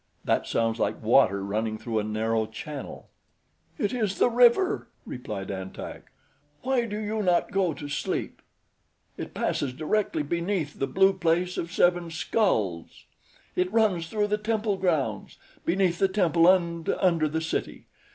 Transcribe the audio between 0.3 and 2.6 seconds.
sounds like water running through a narrow